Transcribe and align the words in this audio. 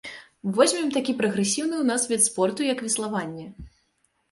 Возьмем 0.55 0.87
такі 0.95 1.13
прагрэсіўны 1.19 1.75
ў 1.81 1.85
нас 1.91 2.07
від 2.13 2.25
спорту, 2.29 2.59
як 2.73 2.83
веславанне. 2.89 3.47